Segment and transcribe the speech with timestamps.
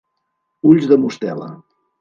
[0.71, 1.55] Ulls de mostela.